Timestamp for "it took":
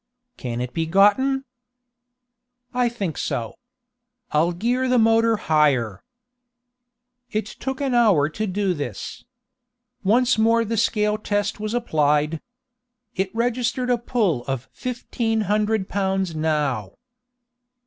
7.29-7.79